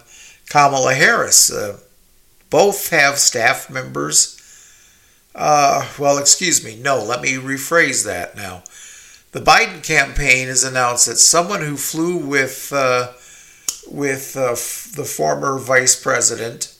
[0.49, 1.51] Kamala Harris.
[1.51, 1.79] Uh,
[2.49, 4.33] both have staff members.
[5.33, 6.75] well, excuse me.
[6.75, 8.63] No, let me rephrase that now.
[9.31, 12.71] The Biden campaign has announced that someone who flew with
[13.89, 16.76] with the former vice president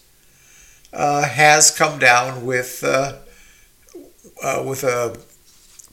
[0.98, 2.84] has come down with
[4.64, 5.18] with a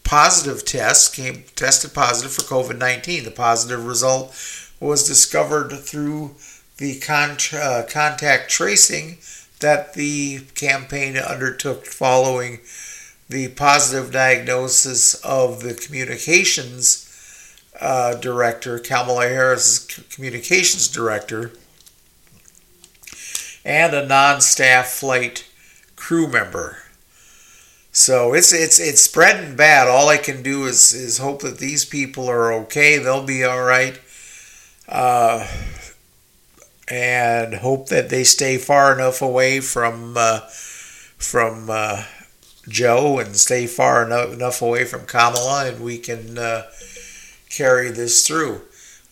[0.05, 3.25] positive test, came tested positive for COVID 19.
[3.25, 4.35] The positive result
[4.81, 6.37] was discovered through
[6.77, 9.19] the con- uh, contact tracing
[9.61, 12.61] that the campaign undertook following
[13.29, 17.01] the positive diagnosis of the communications
[17.81, 21.53] uh, director, Kamala Harris' communications director,
[23.65, 25.49] and a non staff flight
[25.97, 26.79] crew member.
[27.93, 29.87] So it's it's it's spreading bad.
[29.87, 32.99] All I can do is is hope that these people are okay.
[32.99, 34.01] They'll be all right,
[34.89, 35.47] uh,
[36.89, 40.41] and hope that they stay far enough away from uh,
[41.17, 42.05] from uh,
[42.69, 46.65] Joe and stay far enough, enough away from Kamala, and we can uh,
[47.49, 48.63] carry this through.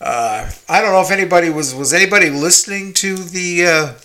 [0.01, 3.95] Uh, I don't know if anybody was was anybody listening to the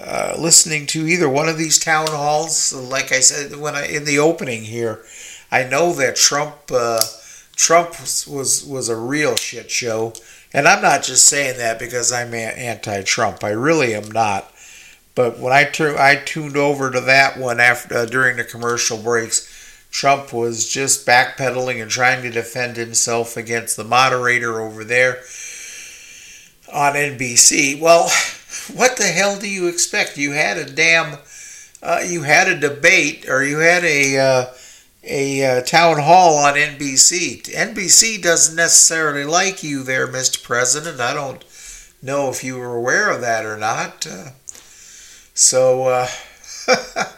[0.00, 2.72] uh, listening to either one of these town halls.
[2.72, 5.04] Like I said when I in the opening here,
[5.50, 7.00] I know that Trump uh,
[7.54, 10.12] Trump was, was was a real shit show,
[10.52, 13.42] and I'm not just saying that because I'm anti-Trump.
[13.44, 14.52] I really am not.
[15.14, 18.98] But when I tur- I tuned over to that one after uh, during the commercial
[18.98, 19.50] breaks,
[19.90, 25.22] Trump was just backpedaling and trying to defend himself against the moderator over there
[26.70, 27.80] on NBC.
[27.80, 28.10] Well,
[28.72, 30.16] what the hell do you expect?
[30.16, 31.18] You had a damn,
[31.82, 34.46] uh, you had a debate or you had a uh,
[35.04, 37.42] a uh, town hall on NBC.
[37.54, 40.42] NBC doesn't necessarily like you there, Mr.
[40.42, 41.00] President.
[41.00, 41.44] I don't
[42.02, 44.06] know if you were aware of that or not.
[44.06, 44.30] Uh,
[45.34, 46.08] so, uh,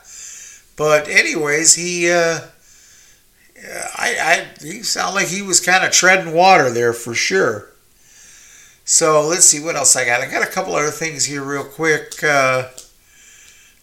[0.76, 2.10] but anyways, he.
[2.10, 2.40] Uh,
[3.96, 7.67] I, I, he sounded like he was kind of treading water there for sure.
[8.90, 10.22] So let's see what else I got.
[10.22, 12.24] I got a couple other things here, real quick.
[12.24, 12.70] Uh,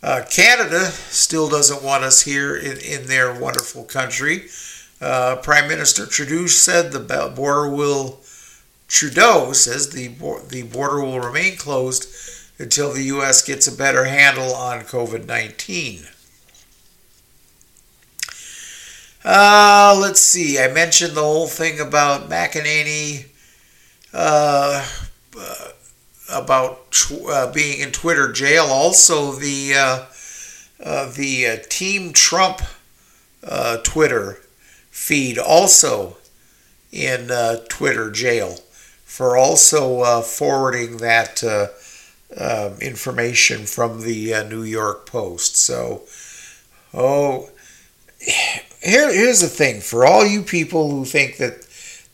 [0.02, 4.46] uh, Canada still doesn't want us here in, in their wonderful country.
[5.00, 8.22] Uh, Prime Minister Trudeau said the border will.
[8.88, 10.08] Trudeau says the
[10.50, 12.08] the border will remain closed
[12.58, 13.46] until the U.S.
[13.46, 16.06] gets a better handle on COVID nineteen.
[19.24, 20.58] Uh, let's see.
[20.58, 23.26] I mentioned the whole thing about McEnany
[24.16, 24.88] uh,
[25.38, 25.68] uh,
[26.32, 28.64] about tw- uh, being in Twitter jail.
[28.64, 30.06] Also, the uh,
[30.82, 32.62] uh, the Team Trump
[33.84, 34.40] Twitter
[34.90, 36.16] feed also
[36.92, 37.30] in
[37.68, 38.60] Twitter jail
[39.04, 45.58] for also forwarding that um, information from the New York Post.
[45.58, 46.04] So,
[46.94, 47.50] oh,
[48.18, 51.65] here, here's the thing for all you people who think that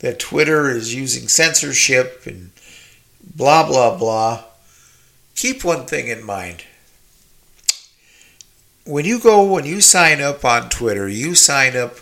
[0.01, 2.51] that Twitter is using censorship and
[3.35, 4.43] blah, blah, blah.
[5.35, 6.63] Keep one thing in mind.
[8.83, 11.97] When you go, when you sign up on Twitter, you sign up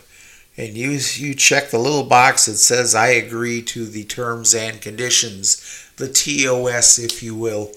[0.55, 4.81] and you, you check the little box that says, I agree to the terms and
[4.81, 7.71] conditions, the TOS, if you will,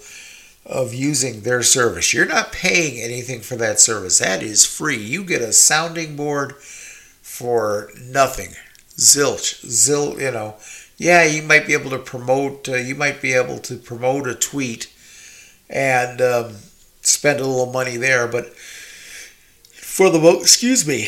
[0.64, 2.14] of using their service.
[2.14, 4.20] You're not paying anything for that service.
[4.20, 4.98] That is free.
[4.98, 8.54] You get a sounding board for nothing
[9.02, 10.56] zilch, zil, you know,
[10.96, 14.34] yeah, you might be able to promote, uh, you might be able to promote a
[14.34, 14.92] tweet
[15.68, 16.54] and um,
[17.00, 18.54] spend a little money there, but
[19.72, 21.06] for the most, excuse me,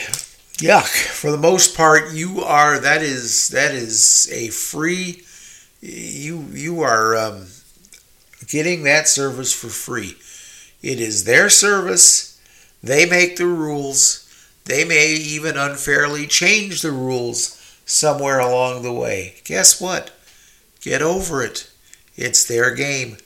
[0.59, 5.23] yuck, for the most part, you are, that is, that is a free,
[5.81, 7.47] you, you are um,
[8.49, 10.17] getting that service for free.
[10.83, 12.41] It is their service.
[12.83, 14.21] They make the rules.
[14.65, 19.37] They may even unfairly change the rules somewhere along the way.
[19.45, 20.11] Guess what?
[20.81, 21.71] Get over it.
[22.17, 23.19] It's their game.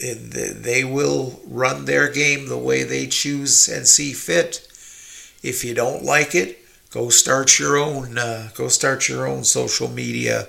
[0.00, 4.66] They will run their game the way they choose and see fit.
[5.42, 6.58] If you don't like it,
[6.90, 8.16] go start your own.
[8.16, 10.48] Uh, go start your own social media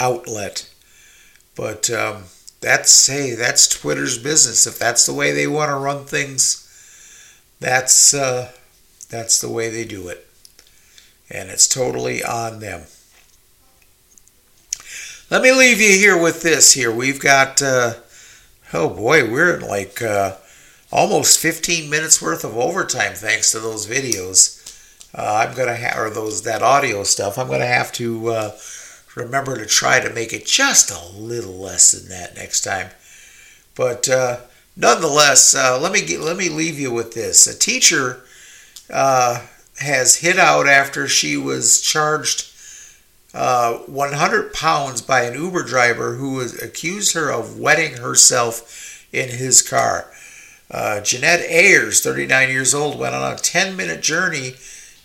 [0.00, 0.68] outlet.
[1.54, 2.24] But um,
[2.60, 4.66] that's hey, that's Twitter's business.
[4.66, 6.58] If that's the way they want to run things,
[7.60, 8.52] that's uh,
[9.10, 10.26] that's the way they do it
[11.30, 12.82] and it's totally on them.
[15.30, 16.74] Let me leave you here with this.
[16.74, 17.62] Here we've got.
[17.62, 17.94] Uh,
[18.74, 20.36] oh boy, we're in like uh,
[20.90, 24.58] almost 15 minutes worth of overtime thanks to those videos.
[25.16, 27.38] Uh, I'm gonna have or those that audio stuff.
[27.38, 28.50] I'm gonna have to uh,
[29.14, 32.90] remember to try to make it just a little less than that next time.
[33.74, 34.40] But uh,
[34.76, 37.46] nonetheless, uh, let me get, let me leave you with this.
[37.46, 38.22] A teacher
[39.82, 42.48] has hit out after she was charged
[43.34, 49.62] uh, 100 pounds by an Uber driver who accused her of wetting herself in his
[49.62, 50.10] car.
[50.70, 54.54] Uh, Jeanette Ayers, 39 years old, went on a 10 minute journey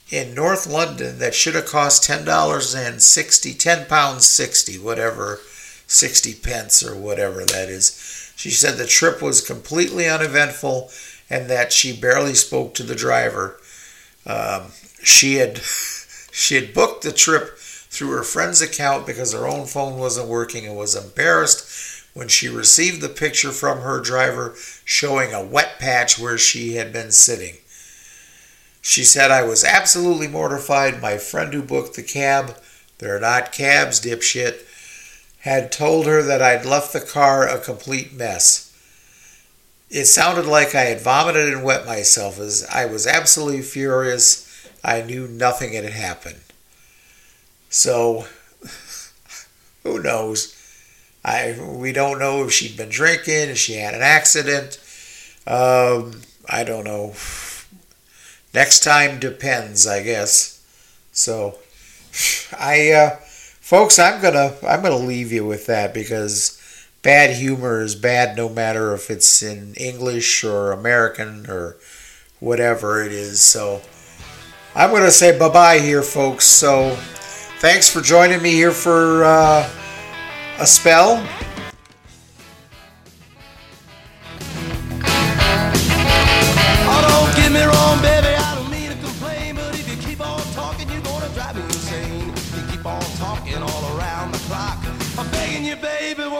[0.10, 5.40] in North London that should have cost $10 and 60, 10 pounds 60, whatever,
[5.88, 8.32] 60 pence or whatever that is.
[8.36, 10.92] She said the trip was completely uneventful
[11.30, 13.60] and that she barely spoke to the driver.
[14.28, 14.72] Um,
[15.02, 15.58] she had
[16.32, 20.68] she had booked the trip through her friend's account because her own phone wasn't working
[20.68, 24.54] and was embarrassed when she received the picture from her driver
[24.84, 27.56] showing a wet patch where she had been sitting.
[28.82, 31.02] She said, I was absolutely mortified.
[31.02, 32.58] My friend who booked the cab,
[32.98, 34.66] they're not cabs, dipshit,
[35.40, 38.67] had told her that I'd left the car a complete mess.
[39.90, 44.44] It sounded like I had vomited and wet myself as I was absolutely furious.
[44.84, 46.42] I knew nothing had happened.
[47.70, 48.28] So,
[49.84, 50.54] who knows?
[51.24, 54.80] I we don't know if she'd been drinking, if she had an accident.
[55.46, 57.14] Um, I don't know.
[58.54, 60.62] Next time depends, I guess.
[61.12, 61.60] So,
[62.60, 63.16] I, uh,
[63.62, 66.57] folks, I'm gonna I'm gonna leave you with that because
[67.08, 71.78] bad humor is bad no matter if it's in English or American or
[72.42, 73.40] whatever it is.
[73.40, 73.82] So,
[74.76, 76.46] I'm gonna say bye bye here, folks.
[76.46, 76.98] So.
[77.60, 79.68] Thanks for joining me here for uh,
[80.60, 81.28] a spell.
[86.86, 88.37] Oh,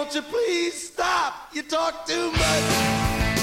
[0.08, 1.50] won't you please stop?
[1.54, 3.37] You talk too much.